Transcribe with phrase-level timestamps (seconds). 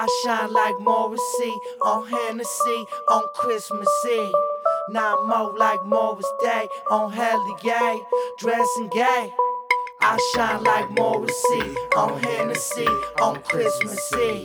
[0.00, 4.32] I shine like Morrissey on Hennessy on Christmas Eve.
[4.90, 7.10] Now I'm more like Morris Day on
[7.60, 8.00] Gay,
[8.38, 9.32] dressing gay.
[10.00, 12.86] I shine like Morrissey on Hennessy
[13.20, 14.44] on Christmas Eve.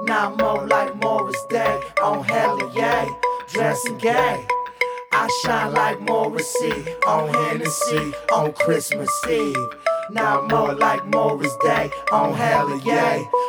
[0.00, 2.26] Now I'm more like Morris Day on
[2.74, 3.08] Gay,
[3.52, 4.48] dressing gay.
[5.12, 6.72] I shine like Morrissey
[7.06, 9.54] on Hennessy on Christmas Eve.
[10.10, 12.34] Now I'm more like Morris Day on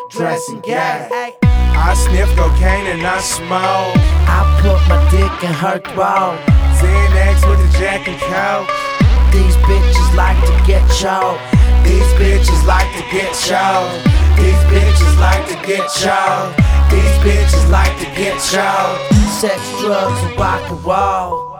[0.09, 1.38] Gay, dressing gay.
[1.44, 3.94] I sniff cocaine and I smoke.
[4.26, 6.41] I put my dick in her throat.
[6.81, 8.66] Xanax with the Jack and Coke.
[9.30, 11.38] These bitches like to get choked.
[11.86, 14.02] These bitches like to get choked.
[14.34, 16.58] These bitches like to get choked.
[16.89, 19.14] These bitches like to get choked.
[19.38, 21.59] Sex, drugs, and rock and roll.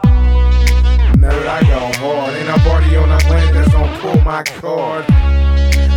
[1.21, 5.05] Now that I go hard, ain't party on the planet that's gonna pull my cord.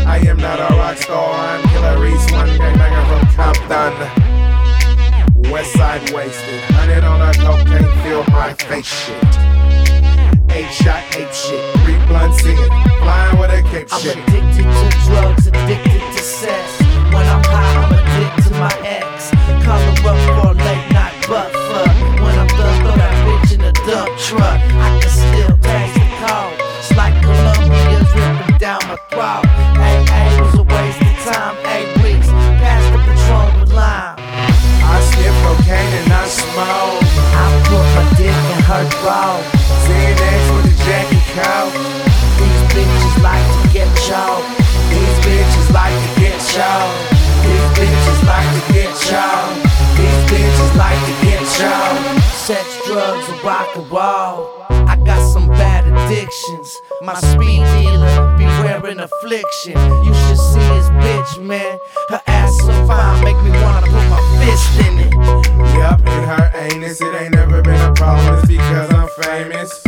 [0.04, 1.71] I am not a rock star, I'm
[8.42, 9.22] my face shit.
[10.50, 12.56] Eight shot, eight shit, three blunts in,
[12.98, 14.16] flying with a cape I'm shit.
[14.16, 16.66] addicted to drugs, addicted to sex.
[17.14, 19.30] When I'm high, I'm addicted to my ex.
[19.64, 21.94] Call her up for a late night butt fuck.
[22.22, 24.58] When I'm done, throw that bitch in a dump truck.
[24.58, 26.54] I can still taste the cold.
[26.82, 29.46] It's like Colombia's ripping down my throat.
[29.78, 30.02] Hey,
[40.02, 41.78] Xanax with the Jack and Coke.
[42.38, 44.50] These bitches like to get choked.
[44.90, 46.98] These bitches like to get choked.
[47.46, 49.62] These bitches like to get choked.
[49.94, 52.22] These bitches like to get choked.
[52.34, 54.66] sex, drugs, and rock and roll.
[54.90, 56.76] I got some bad addictions.
[57.02, 59.78] My speed dealer be wearing affliction.
[60.02, 61.78] You should see his bitch, man.
[62.08, 65.14] Her ass so fine, make me wanna put my fist in it.
[65.78, 68.38] Yup, in her anus, it ain't never been a problem.
[68.40, 69.81] It's because I'm famous.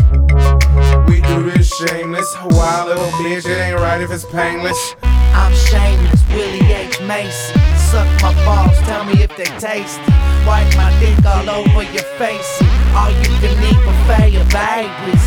[1.09, 2.35] We do this shameless.
[2.51, 4.95] Wild little bitch, it ain't right if it's painless.
[5.03, 7.01] I'm shameless, William H.
[7.03, 7.59] Macy.
[7.77, 10.03] Suck my balls, tell me if they tasty.
[10.47, 12.63] Wipe my dick all over your face.
[12.95, 15.25] All you can eat buffet of babies.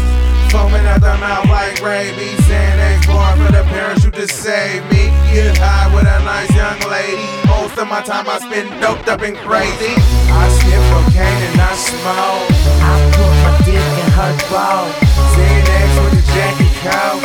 [0.52, 2.40] Foaming at the mouth like rabies.
[2.48, 5.12] Xanax born for the parachute to save me.
[5.34, 7.47] Get high with a nice young lady.
[7.78, 9.94] Most of my time I spend doped up and crazy.
[10.34, 12.50] I sniff cocaine and I smoke.
[12.82, 14.90] I put my dick in her throat.
[15.38, 17.22] Xanax with the Jack and Coke.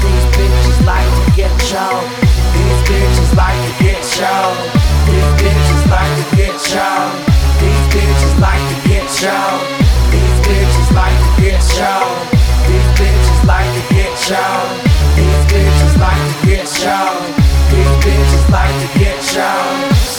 [0.00, 2.08] These bitches like to get choked.
[2.56, 4.81] These bitches like to get choked.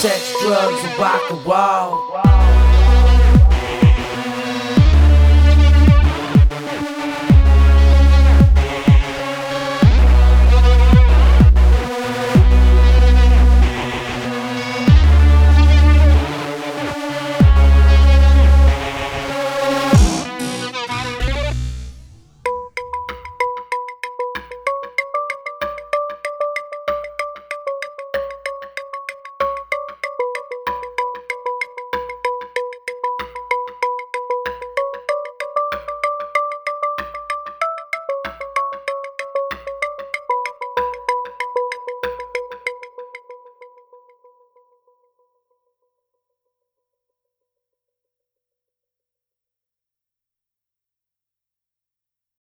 [0.04, 2.13] Sex, drugs, and rock and roll.